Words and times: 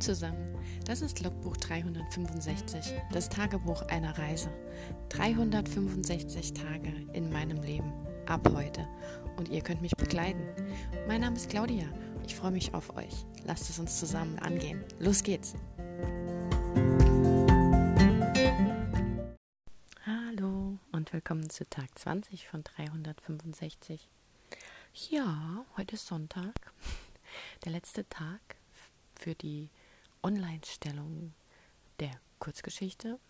Zusammen, 0.00 0.54
das 0.84 1.00
ist 1.00 1.22
Logbuch 1.22 1.56
365, 1.56 2.92
das 3.12 3.30
Tagebuch 3.30 3.82
einer 3.82 4.16
Reise. 4.18 4.50
365 5.08 6.52
Tage 6.52 6.92
in 7.14 7.32
meinem 7.32 7.62
Leben, 7.62 7.92
ab 8.26 8.46
heute. 8.52 8.86
Und 9.36 9.48
ihr 9.48 9.62
könnt 9.62 9.80
mich 9.80 9.96
begleiten. 9.96 10.46
Mein 11.08 11.22
Name 11.22 11.36
ist 11.36 11.48
Claudia, 11.48 11.86
ich 12.26 12.36
freue 12.36 12.50
mich 12.50 12.74
auf 12.74 12.94
euch. 12.94 13.24
Lasst 13.44 13.70
es 13.70 13.78
uns 13.78 13.98
zusammen 13.98 14.38
angehen. 14.38 14.84
Los 14.98 15.22
geht's! 15.22 15.54
Hallo 20.04 20.78
und 20.92 21.12
willkommen 21.14 21.48
zu 21.48 21.68
Tag 21.68 21.98
20 21.98 22.48
von 22.48 22.62
365. 22.62 24.08
Ja, 25.10 25.64
heute 25.78 25.94
ist 25.94 26.06
Sonntag, 26.06 26.54
der 27.64 27.72
letzte 27.72 28.06
Tag 28.08 28.40
für 29.18 29.34
die 29.34 29.70
Online-Stellung 30.26 31.34
der 32.00 32.10
Kurzgeschichte. 32.40 33.20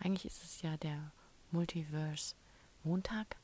Eigentlich 0.00 0.24
ist 0.24 0.42
es 0.42 0.60
ja 0.60 0.76
der 0.76 1.12
Multiverse 1.52 2.34
Montag, 2.82 3.36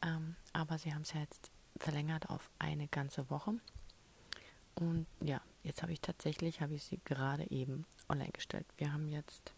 ähm, 0.00 0.34
aber 0.54 0.78
sie 0.78 0.94
haben 0.94 1.02
es 1.02 1.12
jetzt 1.12 1.50
verlängert 1.76 2.30
auf 2.30 2.48
eine 2.58 2.88
ganze 2.88 3.28
Woche. 3.28 3.56
Und 4.76 5.06
ja, 5.20 5.42
jetzt 5.64 5.82
habe 5.82 5.92
ich 5.92 6.00
tatsächlich, 6.00 6.62
habe 6.62 6.76
ich 6.76 6.84
sie 6.84 6.98
gerade 7.04 7.50
eben 7.50 7.84
online 8.08 8.32
gestellt. 8.32 8.66
Wir 8.78 8.90
haben 8.90 9.08
jetzt 9.08 9.52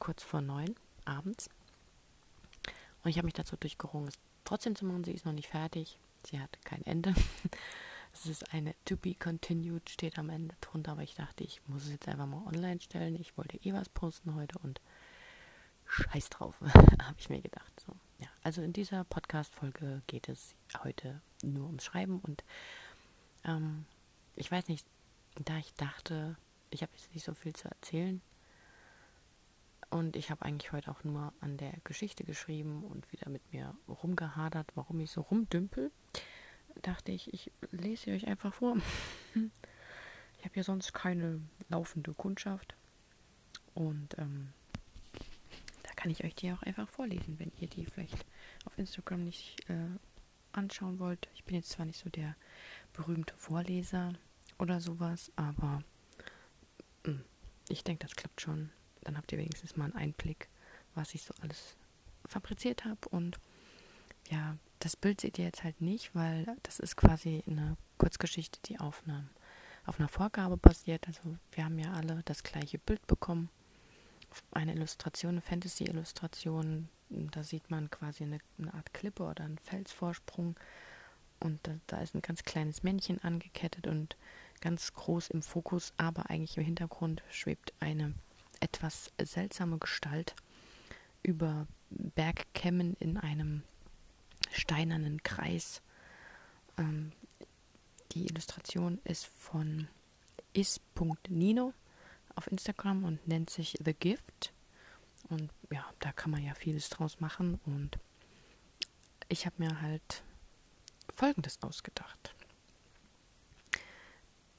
kurz 0.00 0.24
vor 0.24 0.40
neun 0.40 0.74
abends. 1.04 1.48
Und 3.04 3.10
ich 3.10 3.18
habe 3.18 3.26
mich 3.26 3.34
dazu 3.34 3.54
durchgerungen, 3.54 4.08
es 4.08 4.18
trotzdem 4.42 4.74
zu 4.74 4.84
machen. 4.84 5.04
Sie 5.04 5.12
ist 5.12 5.24
noch 5.24 5.32
nicht 5.32 5.48
fertig. 5.48 5.96
Sie 6.24 6.40
hat 6.40 6.58
kein 6.64 6.82
Ende. 6.82 7.14
Es 8.18 8.24
ist 8.24 8.54
eine 8.54 8.74
To 8.86 8.96
Be 8.96 9.14
Continued, 9.14 9.90
steht 9.90 10.18
am 10.18 10.30
Ende 10.30 10.56
drunter, 10.62 10.92
aber 10.92 11.02
ich 11.02 11.14
dachte, 11.14 11.44
ich 11.44 11.60
muss 11.68 11.84
es 11.84 11.90
jetzt 11.90 12.08
einfach 12.08 12.24
mal 12.24 12.46
online 12.46 12.80
stellen. 12.80 13.14
Ich 13.14 13.36
wollte 13.36 13.58
eh 13.58 13.74
was 13.74 13.90
posten 13.90 14.34
heute 14.34 14.58
und 14.60 14.80
scheiß 15.86 16.30
drauf, 16.30 16.58
habe 16.62 17.16
ich 17.18 17.28
mir 17.28 17.42
gedacht. 17.42 17.70
So, 17.78 17.92
ja. 18.18 18.28
Also 18.42 18.62
in 18.62 18.72
dieser 18.72 19.04
Podcast-Folge 19.04 20.00
geht 20.06 20.30
es 20.30 20.54
heute 20.82 21.20
nur 21.42 21.66
ums 21.66 21.84
Schreiben 21.84 22.20
und 22.20 22.42
ähm, 23.44 23.84
ich 24.34 24.50
weiß 24.50 24.68
nicht, 24.68 24.86
da 25.44 25.58
ich 25.58 25.74
dachte, 25.74 26.38
ich 26.70 26.80
habe 26.80 26.92
jetzt 26.96 27.12
nicht 27.12 27.24
so 27.24 27.34
viel 27.34 27.54
zu 27.54 27.68
erzählen 27.68 28.22
und 29.90 30.16
ich 30.16 30.30
habe 30.30 30.42
eigentlich 30.46 30.72
heute 30.72 30.90
auch 30.90 31.04
nur 31.04 31.34
an 31.40 31.58
der 31.58 31.74
Geschichte 31.84 32.24
geschrieben 32.24 32.82
und 32.82 33.12
wieder 33.12 33.28
mit 33.28 33.52
mir 33.52 33.76
rumgehadert, 33.86 34.72
warum 34.74 35.00
ich 35.00 35.10
so 35.10 35.20
rumdümpel 35.20 35.92
dachte 36.82 37.12
ich, 37.12 37.32
ich 37.32 37.50
lese 37.70 38.04
sie 38.04 38.12
euch 38.12 38.26
einfach 38.26 38.54
vor. 38.54 38.76
Ich 40.38 40.44
habe 40.44 40.60
ja 40.60 40.64
sonst 40.64 40.92
keine 40.92 41.40
laufende 41.70 42.12
Kundschaft. 42.12 42.76
Und 43.74 44.16
ähm, 44.18 44.52
da 45.82 45.90
kann 45.96 46.10
ich 46.10 46.22
euch 46.22 46.34
die 46.34 46.52
auch 46.52 46.62
einfach 46.62 46.88
vorlesen, 46.88 47.38
wenn 47.38 47.50
ihr 47.58 47.68
die 47.68 47.84
vielleicht 47.86 48.24
auf 48.64 48.78
Instagram 48.78 49.24
nicht 49.24 49.68
äh, 49.68 49.88
anschauen 50.52 50.98
wollt. 50.98 51.28
Ich 51.34 51.44
bin 51.44 51.56
jetzt 51.56 51.70
zwar 51.70 51.86
nicht 51.86 51.98
so 51.98 52.10
der 52.10 52.36
berühmte 52.92 53.34
Vorleser 53.36 54.12
oder 54.58 54.80
sowas, 54.80 55.32
aber 55.36 55.82
mh, 57.04 57.12
hm, 57.12 57.24
ich 57.68 57.82
denke, 57.82 58.06
das 58.06 58.14
klappt 58.14 58.40
schon. 58.40 58.70
Dann 59.02 59.16
habt 59.16 59.32
ihr 59.32 59.38
wenigstens 59.38 59.76
mal 59.76 59.84
einen 59.86 59.96
Einblick, 59.96 60.48
was 60.94 61.14
ich 61.14 61.22
so 61.22 61.34
alles 61.40 61.76
fabriziert 62.24 62.84
habe 62.84 63.08
und 63.10 63.38
ja, 64.30 64.56
das 64.80 64.96
Bild 64.96 65.20
seht 65.20 65.38
ihr 65.38 65.44
jetzt 65.44 65.64
halt 65.64 65.80
nicht, 65.80 66.14
weil 66.14 66.46
das 66.62 66.78
ist 66.78 66.96
quasi 66.96 67.42
eine 67.46 67.76
Kurzgeschichte, 67.98 68.60
die 68.66 68.78
auf, 68.78 69.02
eine, 69.06 69.28
auf 69.86 69.98
einer 69.98 70.08
Vorgabe 70.08 70.56
basiert. 70.56 71.06
Also 71.06 71.36
wir 71.52 71.64
haben 71.64 71.78
ja 71.78 71.92
alle 71.92 72.22
das 72.24 72.42
gleiche 72.42 72.78
Bild 72.78 73.06
bekommen. 73.06 73.48
Eine 74.52 74.74
Illustration, 74.74 75.32
eine 75.32 75.40
Fantasy-Illustration. 75.40 76.88
Da 77.08 77.42
sieht 77.42 77.70
man 77.70 77.90
quasi 77.90 78.24
eine, 78.24 78.38
eine, 78.58 78.74
Art 78.74 78.92
Klippe 78.92 79.22
oder 79.22 79.44
einen 79.44 79.58
Felsvorsprung. 79.58 80.56
Und 81.40 81.60
da, 81.66 81.72
da 81.86 82.00
ist 82.00 82.14
ein 82.14 82.22
ganz 82.22 82.42
kleines 82.42 82.82
Männchen 82.82 83.22
angekettet 83.22 83.86
und 83.86 84.16
ganz 84.60 84.92
groß 84.92 85.28
im 85.28 85.42
Fokus, 85.42 85.92
aber 85.96 86.30
eigentlich 86.30 86.56
im 86.56 86.64
Hintergrund 86.64 87.22
schwebt 87.30 87.72
eine 87.78 88.14
etwas 88.60 89.12
seltsame 89.22 89.78
Gestalt 89.78 90.34
über 91.22 91.66
Bergkämmen 91.90 92.94
in 92.94 93.18
einem 93.18 93.62
steinernen 94.56 95.22
Kreis. 95.22 95.82
Ähm, 96.78 97.12
die 98.12 98.26
Illustration 98.26 98.98
ist 99.04 99.26
von 99.26 99.88
is.nino 100.52 101.72
auf 102.34 102.46
Instagram 102.46 103.04
und 103.04 103.26
nennt 103.28 103.50
sich 103.50 103.76
The 103.84 103.94
Gift. 103.94 104.52
Und 105.28 105.50
ja, 105.70 105.84
da 106.00 106.12
kann 106.12 106.30
man 106.30 106.44
ja 106.44 106.54
vieles 106.54 106.88
draus 106.88 107.20
machen. 107.20 107.60
Und 107.66 107.98
ich 109.28 109.46
habe 109.46 109.56
mir 109.58 109.80
halt 109.80 110.22
Folgendes 111.14 111.62
ausgedacht. 111.62 112.34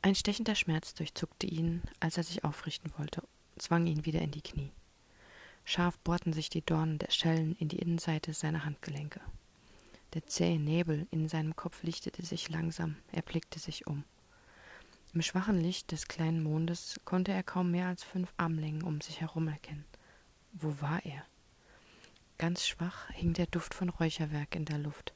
Ein 0.02 0.16
stechender 0.16 0.56
Schmerz 0.56 0.94
durchzuckte 0.94 1.48
ihn, 1.48 1.82
als 2.00 2.18
er 2.18 2.24
sich 2.24 2.44
aufrichten 2.44 2.94
wollte, 2.98 3.24
zwang 3.58 3.88
ihn 3.88 4.06
wieder 4.06 4.22
in 4.22 4.32
die 4.32 4.42
Knie. 4.42 4.72
Scharf 5.66 5.98
bohrten 6.00 6.32
sich 6.32 6.50
die 6.50 6.62
Dornen 6.62 6.98
der 6.98 7.12
Schellen 7.12 7.56
in 7.60 7.68
die 7.68 7.80
Innenseite 7.80 8.34
seiner 8.34 8.64
Handgelenke. 8.64 9.20
Der 10.18 10.26
zähe 10.26 10.60
Nebel 10.60 11.06
in 11.12 11.30
seinem 11.30 11.56
Kopf 11.56 11.84
lichtete 11.84 12.26
sich 12.26 12.50
langsam, 12.50 12.96
er 13.12 13.22
blickte 13.22 13.60
sich 13.60 13.86
um. 13.86 14.04
Im 15.14 15.22
schwachen 15.22 15.62
Licht 15.62 15.92
des 15.92 16.08
kleinen 16.08 16.42
Mondes 16.42 17.00
konnte 17.06 17.32
er 17.32 17.44
kaum 17.44 17.70
mehr 17.70 17.86
als 17.86 18.04
fünf 18.04 18.34
Armlängen 18.36 18.82
um 18.82 19.00
sich 19.00 19.22
herum 19.22 19.48
erkennen. 19.48 19.86
Wo 20.54 20.74
war 20.82 21.06
er? 21.06 21.24
Ganz 22.40 22.66
schwach 22.66 23.08
hing 23.12 23.34
der 23.34 23.46
Duft 23.46 23.76
von 23.76 23.90
Räucherwerk 23.90 24.56
in 24.56 24.66
der 24.66 24.80
Luft. 24.80 25.14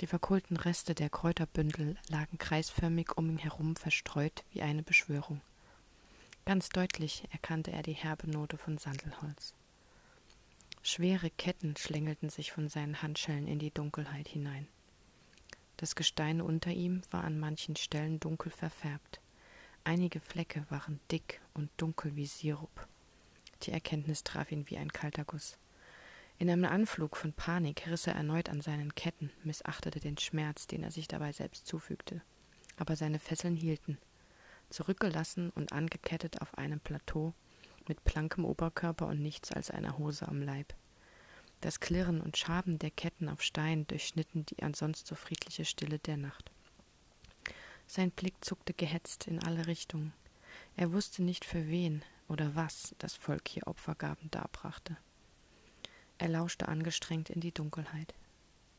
Die 0.00 0.08
verkohlten 0.08 0.56
Reste 0.56 0.96
der 0.96 1.10
Kräuterbündel 1.10 1.96
lagen 2.08 2.36
kreisförmig 2.36 3.16
um 3.16 3.30
ihn 3.30 3.38
herum 3.38 3.76
verstreut 3.76 4.42
wie 4.50 4.62
eine 4.62 4.82
Beschwörung. 4.82 5.42
Ganz 6.44 6.70
deutlich 6.70 7.22
erkannte 7.30 7.70
er 7.70 7.84
die 7.84 7.92
herbe 7.92 8.28
Note 8.28 8.58
von 8.58 8.78
Sandelholz. 8.78 9.54
Schwere 10.86 11.30
Ketten 11.30 11.74
schlängelten 11.78 12.28
sich 12.28 12.52
von 12.52 12.68
seinen 12.68 13.00
Handschellen 13.00 13.48
in 13.48 13.58
die 13.58 13.70
Dunkelheit 13.70 14.28
hinein. 14.28 14.68
Das 15.78 15.94
Gestein 15.94 16.42
unter 16.42 16.72
ihm 16.72 17.00
war 17.10 17.24
an 17.24 17.40
manchen 17.40 17.74
Stellen 17.74 18.20
dunkel 18.20 18.52
verfärbt. 18.52 19.22
Einige 19.84 20.20
Flecke 20.20 20.66
waren 20.68 21.00
dick 21.10 21.40
und 21.54 21.70
dunkel 21.78 22.16
wie 22.16 22.26
Sirup. 22.26 22.86
Die 23.62 23.70
Erkenntnis 23.70 24.24
traf 24.24 24.52
ihn 24.52 24.68
wie 24.68 24.76
ein 24.76 24.92
kalter 24.92 25.24
Guss. 25.24 25.56
In 26.38 26.50
einem 26.50 26.66
Anflug 26.66 27.16
von 27.16 27.32
Panik 27.32 27.86
riss 27.86 28.06
er 28.06 28.14
erneut 28.14 28.50
an 28.50 28.60
seinen 28.60 28.94
Ketten, 28.94 29.30
missachtete 29.42 30.00
den 30.00 30.18
Schmerz, 30.18 30.66
den 30.66 30.82
er 30.82 30.90
sich 30.90 31.08
dabei 31.08 31.32
selbst 31.32 31.66
zufügte. 31.66 32.20
Aber 32.76 32.94
seine 32.94 33.20
Fesseln 33.20 33.56
hielten. 33.56 33.96
Zurückgelassen 34.68 35.48
und 35.48 35.72
angekettet 35.72 36.42
auf 36.42 36.58
einem 36.58 36.80
Plateau 36.80 37.32
mit 37.88 38.04
blankem 38.04 38.44
Oberkörper 38.44 39.06
und 39.06 39.20
nichts 39.20 39.52
als 39.52 39.70
einer 39.70 39.98
Hose 39.98 40.28
am 40.28 40.42
Leib. 40.42 40.74
Das 41.60 41.80
Klirren 41.80 42.20
und 42.20 42.36
Schaben 42.36 42.78
der 42.78 42.90
Ketten 42.90 43.28
auf 43.28 43.42
Stein 43.42 43.86
durchschnitten 43.86 44.44
die 44.46 44.62
ansonst 44.62 45.06
so 45.06 45.14
friedliche 45.14 45.64
Stille 45.64 45.98
der 45.98 46.16
Nacht. 46.16 46.50
Sein 47.86 48.10
Blick 48.10 48.34
zuckte 48.44 48.74
gehetzt 48.74 49.26
in 49.26 49.42
alle 49.42 49.66
Richtungen. 49.66 50.12
Er 50.76 50.92
wusste 50.92 51.22
nicht 51.22 51.44
für 51.44 51.68
wen 51.68 52.04
oder 52.28 52.54
was 52.54 52.94
das 52.98 53.14
Volk 53.14 53.48
hier 53.48 53.66
Opfergaben 53.66 54.30
darbrachte. 54.30 54.96
Er 56.18 56.28
lauschte 56.28 56.68
angestrengt 56.68 57.30
in 57.30 57.40
die 57.40 57.52
Dunkelheit. 57.52 58.14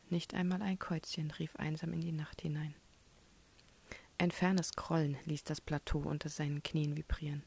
Nicht 0.09 0.33
einmal 0.33 0.61
ein 0.61 0.79
Käuzchen 0.79 1.31
rief 1.31 1.55
einsam 1.55 1.93
in 1.93 2.01
die 2.01 2.11
Nacht 2.11 2.41
hinein. 2.41 2.75
Ein 4.17 4.31
fernes 4.31 4.73
Grollen 4.73 5.17
ließ 5.25 5.43
das 5.43 5.59
Plateau 5.59 5.99
unter 5.99 6.29
seinen 6.29 6.63
Knien 6.63 6.95
vibrieren. 6.95 7.43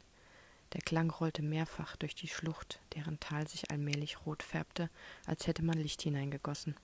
Der 0.75 0.83
Klang 0.83 1.11
rollte 1.11 1.43
mehrfach 1.43 1.97
durch 1.97 2.15
die 2.15 2.29
Schlucht, 2.29 2.81
deren 2.95 3.19
Tal 3.21 3.49
sich 3.49 3.71
allmählich 3.71 4.27
rot 4.27 4.43
färbte, 4.43 4.91
als 5.27 5.47
hätte 5.47 5.65
man 5.65 5.79
Licht 5.79 6.03
hineingegossen. 6.03 6.75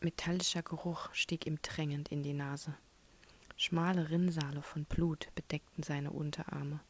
Metallischer 0.00 0.62
Geruch 0.62 1.08
stieg 1.14 1.46
ihm 1.46 1.58
drängend 1.62 2.10
in 2.10 2.22
die 2.22 2.34
Nase. 2.34 2.74
Schmale 3.56 4.10
Rinnsale 4.10 4.60
von 4.60 4.84
Blut 4.84 5.28
bedeckten 5.34 5.82
seine 5.82 6.10
Unterarme. 6.10 6.80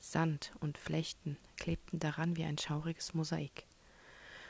Sand 0.00 0.52
und 0.60 0.78
Flechten 0.78 1.36
klebten 1.58 1.98
daran 1.98 2.36
wie 2.36 2.44
ein 2.44 2.56
schauriges 2.56 3.12
Mosaik. 3.12 3.66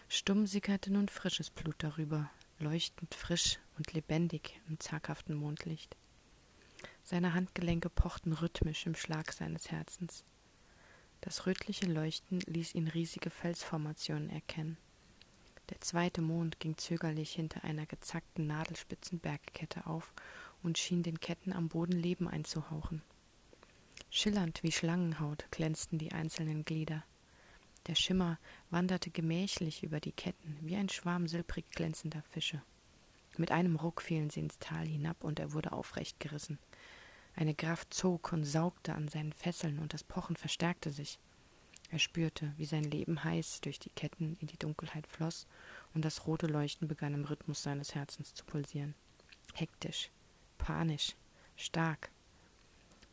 Stumm 0.09 0.47
sickerte 0.47 0.93
nun 0.93 1.09
frisches 1.09 1.51
Blut 1.51 1.75
darüber, 1.79 2.31
leuchtend 2.61 3.15
frisch 3.15 3.59
und 3.77 3.93
lebendig 3.93 4.61
im 4.69 4.79
zaghaften 4.79 5.35
Mondlicht. 5.35 5.97
Seine 7.03 7.35
Handgelenke 7.35 7.91
pochten 7.91 8.33
rhythmisch 8.33 8.87
im 8.87 8.95
Schlag 8.95 9.33
seines 9.33 9.71
Herzens. 9.73 10.25
Das 11.21 11.47
rötliche 11.47 11.87
Leuchten 11.87 12.41
ließ 12.41 12.75
ihn 12.75 12.89
riesige 12.89 13.31
Felsformationen 13.31 14.31
erkennen. 14.31 14.77
Der 15.71 15.81
zweite 15.81 16.23
Mond 16.23 16.61
ging 16.61 16.77
zögerlich 16.77 17.33
hinter 17.33 17.65
einer 17.65 17.87
gezackten 17.87 18.47
nadelspitzen 18.47 19.19
Bergkette 19.19 19.87
auf 19.87 20.13
und 20.63 20.79
schien 20.79 21.03
den 21.03 21.19
Ketten 21.19 21.53
am 21.53 21.69
Boden 21.69 21.99
Leben 21.99 22.29
einzuhauchen. 22.29 23.03
Schillernd 24.11 24.63
wie 24.63 24.71
Schlangenhaut 24.71 25.47
glänzten 25.51 25.99
die 25.99 26.13
einzelnen 26.13 26.65
Glieder. 26.65 27.05
Der 27.87 27.95
Schimmer 27.95 28.39
wanderte 28.71 29.11
gemächlich 29.11 29.83
über 29.83 30.01
die 30.01 30.13
Ketten, 30.13 30.59
wie 30.63 30.77
ein 30.77 30.89
Schwarm 30.89 31.27
silbrig 31.27 31.69
glänzender 31.71 32.23
Fische. 32.23 32.63
Mit 33.37 33.51
einem 33.51 33.77
Ruck 33.77 34.03
fielen 34.03 34.31
sie 34.31 34.41
ins 34.41 34.59
Tal 34.59 34.87
hinab, 34.87 35.23
und 35.23 35.39
er 35.39 35.53
wurde 35.53 35.73
aufrecht 35.73 36.19
gerissen. 36.21 36.59
Eine 37.37 37.55
Kraft 37.55 37.93
zog 37.93 38.33
und 38.33 38.45
saugte 38.45 38.95
an 38.95 39.09
seinen 39.09 39.35
Fesseln, 39.35 39.79
und 39.79 39.93
das 39.93 40.03
Pochen 40.03 40.37
verstärkte 40.37 40.91
sich. 40.91 41.19
Er 41.91 41.99
spürte, 41.99 42.53
wie 42.57 42.65
sein 42.65 42.83
Leben 42.83 43.23
heiß 43.23 43.61
durch 43.61 43.79
die 43.79 43.91
Ketten 43.91 44.37
in 44.41 44.47
die 44.47 44.59
Dunkelheit 44.59 45.07
floss, 45.07 45.47
und 45.95 46.05
das 46.05 46.27
rote 46.27 46.47
Leuchten 46.47 46.89
begann 46.89 47.13
im 47.13 47.25
Rhythmus 47.25 47.63
seines 47.63 47.95
Herzens 47.95 48.33
zu 48.33 48.45
pulsieren. 48.45 48.95
Hektisch, 49.55 50.11
panisch, 50.57 51.15
stark. 51.57 52.11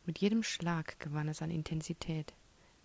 Mit 0.06 0.18
jedem 0.18 0.42
Schlag 0.42 0.98
gewann 0.98 1.28
es 1.28 1.42
an 1.42 1.50
Intensität. 1.50 2.32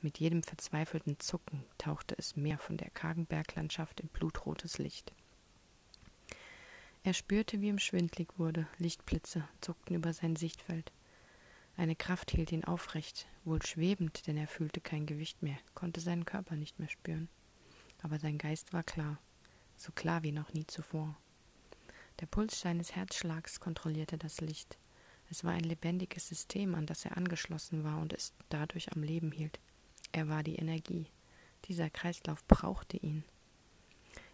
Mit 0.02 0.20
jedem 0.20 0.44
verzweifelten 0.44 1.20
Zucken 1.20 1.64
tauchte 1.78 2.16
es 2.18 2.36
mehr 2.36 2.58
von 2.58 2.78
der 2.78 2.90
kargen 2.90 3.26
Berglandschaft 3.26 4.02
in 4.02 4.10
blutrotes 4.10 4.78
Licht. 4.78 5.14
Er 7.04 7.14
spürte, 7.14 7.62
wie 7.62 7.70
ihm 7.70 7.80
schwindlig 7.80 8.38
wurde, 8.38 8.68
Lichtblitze 8.78 9.48
zuckten 9.62 9.96
über 9.96 10.14
sein 10.14 10.36
Sichtfeld. 10.36 10.92
Eine 11.80 11.96
Kraft 11.96 12.32
hielt 12.32 12.52
ihn 12.52 12.66
aufrecht, 12.66 13.26
wohl 13.46 13.66
schwebend, 13.66 14.28
denn 14.28 14.36
er 14.36 14.50
fühlte 14.50 14.82
kein 14.82 15.06
Gewicht 15.06 15.42
mehr, 15.42 15.58
konnte 15.76 16.02
seinen 16.02 16.26
Körper 16.26 16.58
nicht 16.58 16.78
mehr 16.78 16.90
spüren. 16.90 17.30
Aber 18.02 18.20
sein 18.20 18.38
Geist 18.38 18.74
war 18.74 18.84
klar, 18.84 19.18
so 19.78 19.94
klar 19.94 20.22
wie 20.24 20.34
noch 20.34 20.52
nie 20.52 20.68
zuvor. 20.68 21.16
Der 22.20 22.26
Puls 22.26 22.60
seines 22.60 22.98
Herzschlags 22.98 23.62
kontrollierte 23.62 24.18
das 24.18 24.42
Licht. 24.42 24.78
Es 25.30 25.46
war 25.46 25.54
ein 25.54 25.64
lebendiges 25.64 26.28
System, 26.28 26.76
an 26.76 26.86
das 26.86 27.06
er 27.06 27.16
angeschlossen 27.16 27.86
war 27.86 28.02
und 28.02 28.12
es 28.12 28.34
dadurch 28.50 28.92
am 28.92 29.02
Leben 29.02 29.32
hielt. 29.32 29.62
Er 30.12 30.28
war 30.28 30.44
die 30.44 30.58
Energie. 30.58 31.08
Dieser 31.70 31.90
Kreislauf 31.90 32.46
brauchte 32.46 32.98
ihn. 32.98 33.24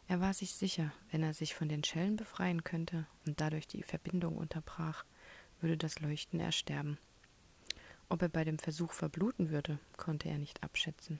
Er 0.07 0.19
war 0.19 0.33
sich 0.33 0.55
sicher, 0.55 0.91
wenn 1.11 1.21
er 1.21 1.35
sich 1.35 1.53
von 1.53 1.69
den 1.69 1.83
Schellen 1.83 2.15
befreien 2.15 2.63
könnte 2.63 3.05
und 3.27 3.39
dadurch 3.39 3.67
die 3.67 3.83
Verbindung 3.83 4.35
unterbrach, 4.35 5.05
würde 5.61 5.77
das 5.77 5.99
Leuchten 5.99 6.39
ersterben. 6.39 6.97
Ob 8.09 8.21
er 8.21 8.29
bei 8.29 8.43
dem 8.43 8.59
Versuch 8.59 8.93
verbluten 8.93 9.49
würde, 9.49 9.79
konnte 9.97 10.29
er 10.29 10.37
nicht 10.37 10.63
abschätzen. 10.63 11.19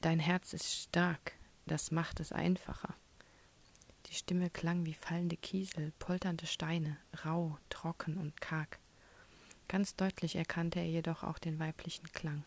Dein 0.00 0.18
Herz 0.18 0.52
ist 0.52 0.72
stark, 0.72 1.32
das 1.66 1.90
macht 1.90 2.20
es 2.20 2.32
einfacher. 2.32 2.94
Die 4.06 4.14
Stimme 4.14 4.50
klang 4.50 4.84
wie 4.84 4.94
fallende 4.94 5.36
Kiesel, 5.36 5.92
polternde 5.98 6.46
Steine, 6.46 6.96
rau, 7.24 7.58
trocken 7.70 8.18
und 8.18 8.40
karg. 8.40 8.78
Ganz 9.68 9.94
deutlich 9.94 10.36
erkannte 10.36 10.80
er 10.80 10.86
jedoch 10.86 11.22
auch 11.22 11.38
den 11.38 11.58
weiblichen 11.58 12.10
Klang. 12.12 12.44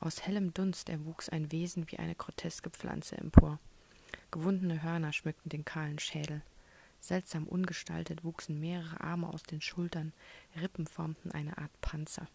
Aus 0.00 0.22
hellem 0.22 0.54
Dunst 0.54 0.88
erwuchs 0.88 1.28
ein 1.28 1.52
Wesen 1.52 1.90
wie 1.90 1.98
eine 1.98 2.14
groteske 2.14 2.70
Pflanze 2.70 3.18
empor. 3.18 3.58
Gewundene 4.30 4.82
Hörner 4.82 5.12
schmückten 5.12 5.50
den 5.50 5.64
kahlen 5.64 5.98
Schädel. 5.98 6.42
Seltsam 7.00 7.46
ungestaltet 7.48 8.24
wuchsen 8.24 8.60
mehrere 8.60 9.00
Arme 9.00 9.28
aus 9.28 9.42
den 9.42 9.60
Schultern, 9.60 10.12
Rippen 10.60 10.86
formten 10.86 11.32
eine 11.32 11.58
Art 11.58 11.72
Panzer. 11.80 12.28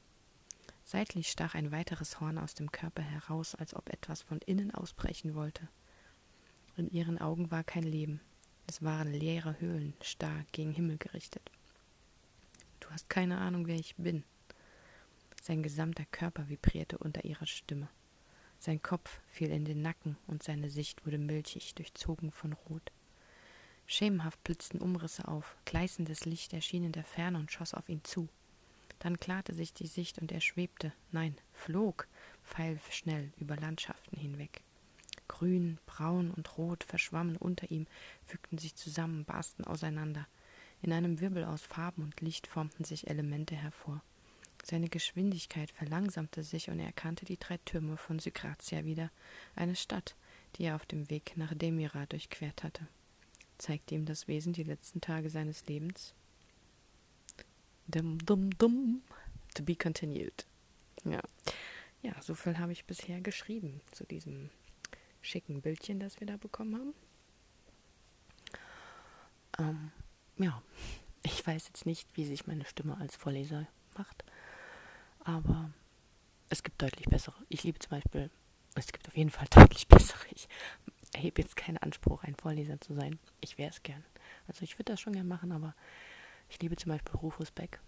Seitlich 0.83 1.29
stach 1.29 1.55
ein 1.55 1.71
weiteres 1.71 2.19
Horn 2.19 2.37
aus 2.37 2.53
dem 2.55 2.71
Körper 2.71 3.01
heraus, 3.01 3.55
als 3.55 3.75
ob 3.75 3.89
etwas 3.89 4.21
von 4.21 4.39
innen 4.39 4.71
ausbrechen 4.71 5.35
wollte. 5.35 5.67
In 6.77 6.89
ihren 6.89 7.19
Augen 7.19 7.51
war 7.51 7.63
kein 7.63 7.83
Leben. 7.83 8.21
Es 8.67 8.83
waren 8.83 9.11
leere 9.11 9.59
Höhlen, 9.59 9.93
starr 10.01 10.45
gegen 10.51 10.71
Himmel 10.71 10.97
gerichtet. 10.97 11.51
Du 12.79 12.89
hast 12.89 13.09
keine 13.09 13.37
Ahnung, 13.37 13.67
wer 13.67 13.75
ich 13.75 13.95
bin. 13.95 14.23
Sein 15.41 15.63
gesamter 15.63 16.05
Körper 16.05 16.49
vibrierte 16.49 16.97
unter 16.97 17.23
ihrer 17.23 17.45
Stimme. 17.45 17.87
Sein 18.59 18.81
Kopf 18.81 19.21
fiel 19.27 19.51
in 19.51 19.65
den 19.65 19.81
Nacken 19.81 20.17
und 20.27 20.43
seine 20.43 20.69
Sicht 20.69 21.05
wurde 21.05 21.19
milchig, 21.19 21.75
durchzogen 21.75 22.31
von 22.31 22.53
Rot. 22.53 22.91
Schemenhaft 23.87 24.43
blitzten 24.43 24.79
Umrisse 24.79 25.27
auf, 25.27 25.55
gleißendes 25.65 26.25
Licht 26.25 26.53
erschien 26.53 26.83
in 26.83 26.91
der 26.91 27.03
Ferne 27.03 27.37
und 27.37 27.51
schoss 27.51 27.73
auf 27.73 27.87
ihn 27.87 28.03
zu. 28.03 28.27
Dann 28.99 29.19
klarte 29.19 29.53
sich 29.53 29.73
die 29.73 29.87
Sicht 29.87 30.19
und 30.19 30.31
er 30.31 30.41
schwebte, 30.41 30.91
nein, 31.11 31.35
flog, 31.53 32.07
pfeilschnell 32.43 33.31
über 33.37 33.55
Landschaften 33.55 34.17
hinweg. 34.17 34.61
Grün, 35.27 35.79
braun 35.85 36.31
und 36.31 36.57
rot 36.57 36.83
verschwammen 36.83 37.35
unter 37.35 37.69
ihm, 37.69 37.87
fügten 38.25 38.57
sich 38.57 38.75
zusammen, 38.75 39.25
barsten 39.25 39.63
auseinander. 39.63 40.27
In 40.81 40.93
einem 40.93 41.19
Wirbel 41.19 41.43
aus 41.43 41.61
Farben 41.61 42.03
und 42.03 42.21
Licht 42.21 42.47
formten 42.47 42.83
sich 42.83 43.07
Elemente 43.07 43.55
hervor. 43.55 44.01
Seine 44.63 44.89
Geschwindigkeit 44.89 45.71
verlangsamte 45.71 46.43
sich 46.43 46.69
und 46.69 46.79
er 46.79 46.87
erkannte 46.87 47.25
die 47.25 47.37
drei 47.37 47.57
Türme 47.57 47.97
von 47.97 48.19
Sygratia 48.19 48.83
wieder, 48.83 49.11
eine 49.55 49.75
Stadt, 49.75 50.15
die 50.55 50.63
er 50.63 50.75
auf 50.75 50.85
dem 50.85 51.09
Weg 51.09 51.37
nach 51.37 51.53
Demira 51.53 52.05
durchquert 52.07 52.63
hatte. 52.63 52.87
Zeigte 53.57 53.95
ihm 53.95 54.05
das 54.05 54.27
Wesen 54.27 54.53
die 54.53 54.63
letzten 54.63 55.01
Tage 55.01 55.29
seines 55.29 55.65
Lebens? 55.67 56.13
Dum, 57.87 58.17
dum, 58.25 58.49
dum. 58.57 59.01
To 59.53 59.63
be 59.63 59.75
continued. 59.75 60.45
Ja. 61.03 61.21
Ja, 62.01 62.13
so 62.21 62.35
viel 62.35 62.57
habe 62.59 62.71
ich 62.71 62.85
bisher 62.85 63.21
geschrieben 63.21 63.81
zu 63.91 64.03
diesem 64.03 64.49
schicken 65.21 65.61
Bildchen, 65.61 65.99
das 65.99 66.19
wir 66.19 66.27
da 66.27 66.37
bekommen 66.37 66.75
haben. 66.75 66.93
Ähm, 69.57 69.91
ja, 70.37 70.61
ich 71.23 71.45
weiß 71.45 71.67
jetzt 71.67 71.85
nicht, 71.85 72.07
wie 72.13 72.25
sich 72.25 72.45
meine 72.45 72.65
Stimme 72.65 72.97
als 72.97 73.15
Vorleser 73.15 73.67
macht. 73.97 74.23
Aber 75.23 75.71
es 76.49 76.61
gibt 76.61 76.81
deutlich 76.81 77.07
bessere. 77.07 77.35
Ich 77.49 77.63
liebe 77.63 77.79
zum 77.79 77.89
Beispiel, 77.89 78.29
es 78.75 78.91
gibt 78.91 79.07
auf 79.07 79.17
jeden 79.17 79.31
Fall 79.31 79.47
deutlich 79.49 79.87
bessere. 79.87 80.25
Ich 80.35 80.47
erhebe 81.15 81.41
jetzt 81.41 81.55
keinen 81.55 81.77
Anspruch, 81.77 82.23
ein 82.23 82.35
Vorleser 82.35 82.79
zu 82.81 82.93
sein. 82.93 83.19
Ich 83.41 83.57
wäre 83.57 83.69
es 83.69 83.83
gern. 83.83 84.03
Also 84.47 84.63
ich 84.63 84.77
würde 84.77 84.91
das 84.91 85.01
schon 85.01 85.13
gern 85.13 85.27
machen, 85.27 85.51
aber 85.51 85.75
ich 86.49 86.61
liebe 86.61 86.75
zum 86.75 86.91
Beispiel 86.91 87.15
Rufus 87.15 87.51
Beck. 87.51 87.79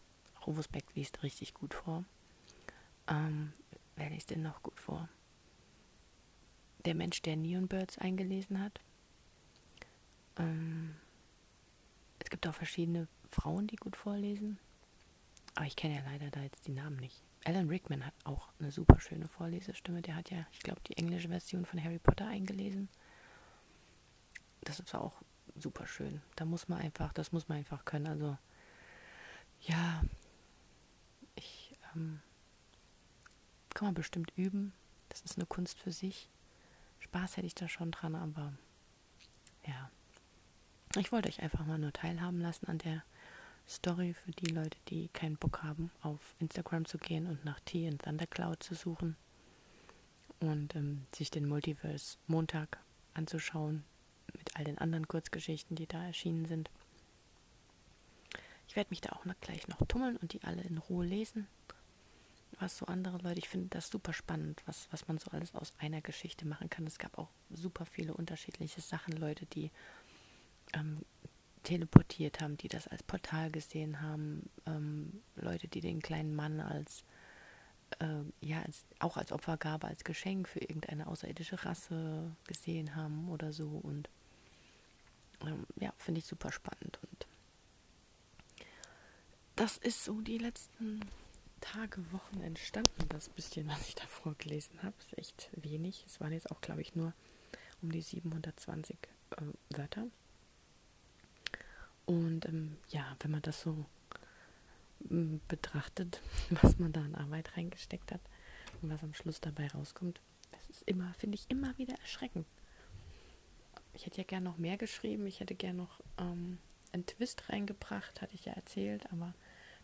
Rufus 0.46 0.68
Beck 0.68 0.86
liest 0.96 1.24
richtig 1.24 1.54
gut 1.54 1.74
vor. 1.74 2.06
Ähm, 3.08 3.54
wer 3.96 4.10
liest 4.10 4.30
denn 4.30 4.42
noch 4.42 4.64
gut 4.64 4.80
vor? 4.80 5.10
Der 6.86 6.96
Mensch, 6.96 7.22
der 7.22 7.36
Neon 7.36 7.68
Birds 7.68 7.98
eingelesen 7.98 8.62
hat. 8.62 8.80
Ähm, 10.38 10.96
es 12.20 12.30
gibt 12.30 12.48
auch 12.48 12.56
verschiedene 12.56 13.08
Frauen, 13.30 13.68
die 13.68 13.76
gut 13.76 13.96
vorlesen. 13.96 14.58
Aber 15.56 15.66
ich 15.66 15.76
kenne 15.76 15.96
ja 15.96 16.02
leider 16.06 16.30
da 16.30 16.42
jetzt 16.42 16.68
die 16.68 16.72
Namen 16.72 16.98
nicht. 16.98 17.24
Alan 17.44 17.68
Rickman 17.68 18.06
hat 18.06 18.14
auch 18.26 18.50
eine 18.60 18.72
super 18.72 19.00
schöne 19.00 19.28
Vorlesestimme. 19.28 20.02
Der 20.02 20.16
hat 20.16 20.30
ja, 20.30 20.46
ich 20.52 20.60
glaube, 20.60 20.82
die 20.88 20.98
englische 20.98 21.30
Version 21.30 21.66
von 21.66 21.84
Harry 21.84 22.00
Potter 22.00 22.28
eingelesen. 22.28 22.90
Das 24.68 24.82
ist 24.82 24.94
auch 24.94 25.14
super 25.56 25.88
schön. 25.88 26.22
Da 26.36 26.44
muss 26.44 26.68
man 26.68 26.82
einfach, 26.82 27.14
das 27.14 27.32
muss 27.32 27.48
man 27.48 27.60
einfach 27.60 27.86
können. 27.86 28.06
Also, 28.06 28.38
ja, 29.62 30.04
ich 31.36 31.74
ähm, 31.96 32.20
kann 33.74 33.88
man 33.88 33.94
bestimmt 33.94 34.34
üben. 34.36 34.74
Das 35.08 35.22
ist 35.22 35.38
eine 35.38 35.46
Kunst 35.46 35.80
für 35.80 35.94
sich. 35.94 36.30
Spaß 37.00 37.38
hätte 37.38 37.48
ich 37.48 37.56
da 37.56 37.70
schon 37.70 37.92
dran, 37.92 38.14
aber 38.14 38.52
ja. 39.66 39.90
Ich 40.98 41.14
wollte 41.14 41.30
euch 41.30 41.42
einfach 41.42 41.66
mal 41.66 41.80
nur 41.80 41.94
teilhaben 41.94 42.42
lassen 42.42 42.68
an 42.68 42.80
der 42.80 43.04
Story 43.70 44.14
für 44.14 44.32
die 44.32 44.52
Leute, 44.52 44.78
die 44.90 45.08
keinen 45.10 45.38
Bock 45.38 45.64
haben, 45.64 45.92
auf 46.02 46.36
Instagram 46.40 46.84
zu 46.84 46.98
gehen 46.98 47.26
und 47.26 47.46
nach 47.46 47.62
T 47.62 47.88
in 47.88 48.00
Thundercloud 48.00 48.62
zu 48.62 48.76
suchen 48.76 49.16
und 50.42 50.76
ähm, 50.76 51.06
sich 51.16 51.32
den 51.32 51.48
Multiverse 51.48 52.18
Montag 52.28 52.80
anzuschauen 53.14 53.86
all 54.58 54.64
den 54.64 54.78
anderen 54.78 55.08
Kurzgeschichten, 55.08 55.76
die 55.76 55.88
da 55.88 56.04
erschienen 56.04 56.46
sind. 56.46 56.70
Ich 58.68 58.76
werde 58.76 58.90
mich 58.90 59.02
da 59.02 59.12
auch 59.14 59.26
noch 59.26 59.40
gleich 59.40 59.68
noch 59.68 59.78
tummeln 59.88 60.18
und 60.18 60.34
die 60.34 60.44
alle 60.44 60.62
in 60.62 60.78
Ruhe 60.78 61.06
lesen. 61.06 61.48
Was 62.60 62.78
so 62.78 62.86
andere 62.88 63.18
Leute, 63.20 63.40
ich 63.40 63.50
finde 63.50 63.68
das 63.70 63.90
super 63.90 64.14
spannend, 64.14 64.64
was, 64.66 64.88
was 64.92 65.08
man 65.08 65.20
so 65.20 65.30
alles 65.32 65.54
aus 65.54 65.74
einer 65.78 66.02
Geschichte 66.02 66.46
machen 66.46 66.70
kann. 66.70 66.88
Es 66.88 66.98
gab 66.98 67.18
auch 67.18 67.30
super 67.52 67.86
viele 67.86 68.14
unterschiedliche 68.14 68.82
Sachen, 68.82 69.14
Leute, 69.14 69.46
die 69.46 69.70
ähm, 70.74 71.02
teleportiert 71.64 72.42
haben, 72.42 72.58
die 72.58 72.68
das 72.68 72.88
als 72.88 73.04
Portal 73.04 73.52
gesehen 73.52 74.02
haben, 74.02 74.50
ähm, 74.66 75.22
Leute, 75.36 75.68
die 75.68 75.82
den 75.82 76.02
kleinen 76.02 76.36
Mann 76.36 76.60
als 76.60 77.04
äh, 78.00 78.24
ja 78.42 78.62
als, 78.62 78.86
auch 79.00 79.18
als 79.18 79.32
Opfergabe, 79.32 79.88
als 79.88 80.04
Geschenk 80.04 80.48
für 80.48 80.60
irgendeine 80.60 81.08
außerirdische 81.08 81.64
Rasse 81.64 82.36
gesehen 82.46 82.96
haben 82.96 83.30
oder 83.30 83.54
so 83.54 83.68
und 83.68 84.10
ähm, 85.48 85.66
ja, 85.80 85.92
finde 85.98 86.20
ich 86.20 86.26
super 86.26 86.52
spannend 86.52 87.00
und 87.10 87.28
das 89.56 89.78
ist 89.78 90.06
so 90.06 90.22
die 90.22 90.38
letzten 90.38 91.02
Tage, 91.62 92.12
Wochen 92.12 92.42
entstanden, 92.42 93.10
das 93.10 93.30
bisschen, 93.30 93.68
was 93.68 93.88
ich 93.88 93.96
da 93.96 94.06
vorgelesen 94.06 94.84
habe, 94.84 94.94
ist 95.00 95.18
echt 95.18 95.50
wenig. 95.54 96.04
Es 96.06 96.22
waren 96.22 96.32
jetzt 96.32 96.52
auch, 96.52 96.62
glaube 96.62 96.82
ich, 96.82 96.96
nur 96.96 97.12
um 97.82 97.92
die 97.92 98.02
720 98.02 98.96
äh, 99.32 99.42
Wörter. 99.76 100.08
Und 102.06 102.46
ähm, 102.46 102.78
ja, 102.90 103.18
wenn 103.20 103.32
man 103.32 103.42
das 103.42 103.62
so 103.62 103.86
betrachtet, 105.00 106.22
was 106.50 106.78
man 106.78 106.94
da 106.94 107.02
an 107.02 107.16
Arbeit 107.16 107.56
reingesteckt 107.58 108.12
hat 108.12 108.22
und 108.82 108.92
was 108.92 109.04
am 109.04 109.14
Schluss 109.14 109.42
dabei 109.42 109.68
rauskommt. 109.68 110.22
Das 110.52 110.70
ist 110.70 110.84
immer, 110.84 111.14
finde 111.16 111.36
ich, 111.36 111.46
immer 111.50 111.78
wieder 111.78 111.96
erschreckend. 112.00 112.46
Ich 113.98 114.06
hätte 114.06 114.20
ja 114.20 114.24
gern 114.24 114.44
noch 114.44 114.58
mehr 114.58 114.78
geschrieben, 114.78 115.26
ich 115.26 115.40
hätte 115.40 115.56
gern 115.56 115.78
noch 115.78 116.00
ähm, 116.20 116.60
einen 116.94 117.08
Twist 117.08 117.50
reingebracht, 117.50 118.22
hatte 118.22 118.36
ich 118.36 118.46
ja 118.46 118.54
erzählt, 118.54 119.12
aber 119.12 119.34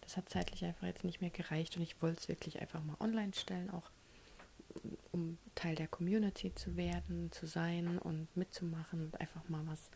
das 0.01 0.17
hat 0.17 0.29
zeitlich 0.29 0.63
einfach 0.63 0.85
jetzt 0.85 1.03
nicht 1.03 1.19
mehr 1.19 1.31
gereicht 1.31 1.75
und 1.75 1.81
ich 1.81 1.99
wollte 1.99 2.19
es 2.19 2.27
wirklich 2.27 2.61
einfach 2.61 2.83
mal 2.83 2.95
online 2.99 3.33
stellen, 3.33 3.71
auch 3.71 3.89
um 5.11 5.39
Teil 5.55 5.73
der 5.73 5.87
Community 5.87 6.53
zu 6.53 6.77
werden, 6.77 7.31
zu 7.31 7.47
sein 7.47 7.97
und 7.97 8.27
mitzumachen 8.37 9.05
und 9.05 9.19
einfach 9.19 9.49
mal 9.49 9.65
was, 9.65 9.89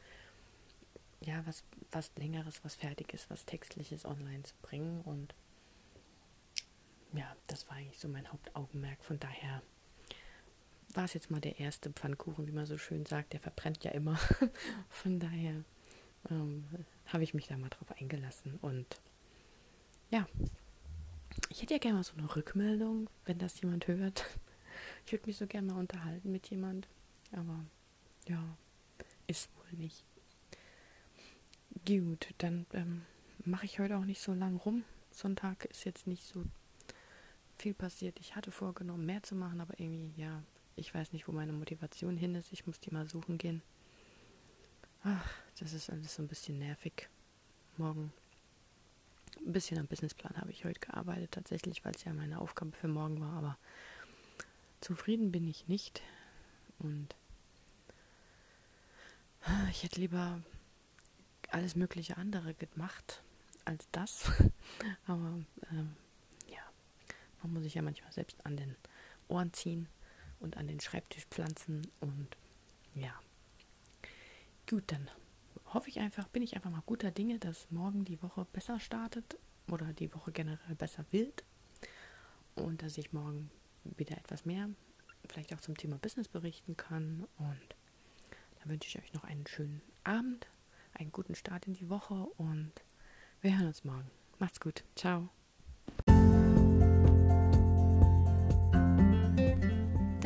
ja, 1.21 1.45
was, 1.45 1.63
was 1.91 2.11
längeres, 2.15 2.65
was 2.65 2.73
fertiges, 2.73 3.29
was 3.29 3.45
textliches 3.45 4.03
online 4.03 4.41
zu 4.41 4.55
bringen 4.63 5.01
und 5.01 5.35
ja, 7.13 7.35
das 7.45 7.69
war 7.69 7.77
eigentlich 7.77 7.99
so 7.99 8.07
mein 8.07 8.31
Hauptaugenmerk. 8.31 9.03
Von 9.03 9.19
daher 9.19 9.61
war 10.97 11.05
es 11.05 11.13
jetzt 11.13 11.29
mal 11.29 11.39
der 11.39 11.59
erste 11.59 11.91
Pfannkuchen, 11.91 12.47
wie 12.47 12.51
man 12.51 12.65
so 12.65 12.77
schön 12.77 13.05
sagt. 13.05 13.33
Der 13.33 13.39
verbrennt 13.39 13.83
ja 13.83 13.91
immer. 13.91 14.17
Von 14.89 15.19
daher 15.19 15.63
ähm, 16.31 16.65
habe 17.05 17.23
ich 17.23 17.35
mich 17.35 17.47
da 17.47 17.55
mal 17.55 17.69
drauf 17.69 17.91
eingelassen. 18.01 18.57
Und 18.63 18.99
ja, 20.09 20.27
ich 21.49 21.61
hätte 21.61 21.75
ja 21.75 21.79
gerne 21.79 21.97
mal 21.97 22.03
so 22.03 22.17
eine 22.17 22.35
Rückmeldung, 22.35 23.09
wenn 23.25 23.37
das 23.37 23.61
jemand 23.61 23.87
hört. 23.87 24.25
Ich 25.07 25.11
würde 25.11 25.25
mich 25.25 25.37
so 25.37 25.47
gerne 25.47 25.71
mal 25.71 25.79
unterhalten 25.79 26.31
mit 26.31 26.51
jemand. 26.51 26.87
Aber 27.31 27.65
ja, 28.27 28.43
ist 29.25 29.49
wohl 29.55 29.79
nicht. 29.79 30.03
Gut, 31.87 32.27
dann 32.37 32.67
ähm, 32.73 33.05
mache 33.43 33.65
ich 33.65 33.79
heute 33.79 33.97
auch 33.97 34.05
nicht 34.05 34.21
so 34.21 34.33
lang 34.33 34.57
rum. 34.57 34.83
Sonntag 35.09 35.65
ist 35.65 35.83
jetzt 35.85 36.05
nicht 36.05 36.23
so 36.23 36.43
viel 37.57 37.73
passiert. 37.73 38.19
Ich 38.19 38.35
hatte 38.35 38.51
vorgenommen, 38.51 39.05
mehr 39.07 39.23
zu 39.23 39.33
machen, 39.33 39.61
aber 39.61 39.79
irgendwie, 39.79 40.21
ja, 40.21 40.43
ich 40.77 40.93
weiß 40.93 41.11
nicht, 41.11 41.27
wo 41.27 41.31
meine 41.31 41.53
Motivation 41.53 42.15
hin 42.15 42.35
ist. 42.35 42.53
Ich 42.53 42.67
muss 42.67 42.79
die 42.79 42.91
mal 42.91 43.09
suchen 43.09 43.37
gehen. 43.37 43.61
Ach, 45.03 45.29
das 45.59 45.73
ist 45.73 45.89
alles 45.89 46.15
so 46.15 46.21
ein 46.21 46.27
bisschen 46.27 46.59
nervig. 46.59 47.09
Morgen. 47.77 48.13
Ein 49.45 49.51
bisschen 49.51 49.79
am 49.79 49.87
Businessplan 49.87 50.37
habe 50.37 50.51
ich 50.51 50.65
heute 50.65 50.79
gearbeitet, 50.79 51.31
tatsächlich, 51.31 51.83
weil 51.83 51.95
es 51.95 52.03
ja 52.03 52.13
meine 52.13 52.39
Aufgabe 52.39 52.71
für 52.71 52.87
morgen 52.87 53.19
war, 53.19 53.33
aber 53.33 53.57
zufrieden 54.81 55.31
bin 55.31 55.47
ich 55.47 55.67
nicht. 55.67 56.01
Und 56.79 57.15
ich 59.71 59.83
hätte 59.83 59.99
lieber 59.99 60.41
alles 61.49 61.75
mögliche 61.75 62.17
andere 62.17 62.53
gemacht 62.53 63.23
als 63.65 63.87
das. 63.91 64.31
aber 65.07 65.39
ähm, 65.71 65.95
ja, 66.47 66.61
man 67.41 67.53
muss 67.53 67.63
sich 67.63 67.73
ja 67.73 67.81
manchmal 67.81 68.11
selbst 68.11 68.45
an 68.45 68.57
den 68.57 68.75
Ohren 69.27 69.53
ziehen 69.53 69.87
und 70.39 70.57
an 70.57 70.67
den 70.67 70.79
Schreibtisch 70.79 71.25
pflanzen 71.25 71.87
und 71.99 72.27
ja. 72.95 73.13
Gut, 74.69 74.83
dann 74.87 75.09
hoffe 75.73 75.89
ich 75.89 75.99
einfach, 75.99 76.27
bin 76.27 76.43
ich 76.43 76.55
einfach 76.55 76.71
mal 76.71 76.83
guter 76.85 77.11
Dinge, 77.11 77.39
dass 77.39 77.69
morgen 77.71 78.05
die 78.05 78.21
Woche 78.21 78.45
besser 78.51 78.79
startet 78.79 79.37
oder 79.69 79.93
die 79.93 80.13
Woche 80.13 80.31
generell 80.31 80.75
besser 80.75 81.05
wird 81.11 81.43
und 82.55 82.81
dass 82.81 82.97
ich 82.97 83.13
morgen 83.13 83.49
wieder 83.97 84.17
etwas 84.17 84.45
mehr 84.45 84.69
vielleicht 85.29 85.53
auch 85.53 85.61
zum 85.61 85.77
Thema 85.77 85.97
Business 85.97 86.27
berichten 86.27 86.77
kann 86.77 87.27
und 87.37 87.75
da 88.59 88.69
wünsche 88.69 88.87
ich 88.87 89.03
euch 89.03 89.13
noch 89.13 89.23
einen 89.23 89.45
schönen 89.47 89.81
Abend, 90.03 90.47
einen 90.93 91.11
guten 91.11 91.35
Start 91.35 91.67
in 91.67 91.73
die 91.73 91.89
Woche 91.89 92.13
und 92.37 92.71
wir 93.41 93.57
hören 93.57 93.67
uns 93.67 93.83
morgen. 93.83 94.09
Macht's 94.39 94.59
gut. 94.59 94.83
Ciao. 94.95 95.29